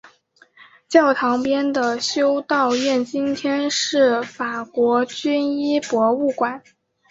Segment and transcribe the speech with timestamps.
[0.89, 6.63] 教堂边的修道院今天是法国军医博物馆。